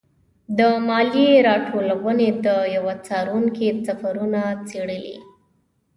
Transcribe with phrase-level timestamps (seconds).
[0.57, 5.17] د مالیې راټولونې د یوه څارونکي سفرونه څېړلي.